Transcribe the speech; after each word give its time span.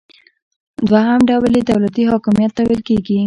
دوهم 0.87 1.19
ډول 1.29 1.51
یې 1.57 1.63
دولتي 1.71 2.03
حاکمیت 2.11 2.51
ته 2.57 2.61
ویل 2.67 2.81
کیږي. 2.89 3.17